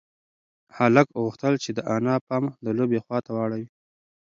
هلک 0.77 1.07
غوښتل 1.21 1.53
چې 1.63 1.69
د 1.77 1.79
انا 1.95 2.15
پام 2.27 2.43
د 2.65 2.67
لوبې 2.77 2.99
خواته 3.05 3.29
واړوي. 3.33 3.67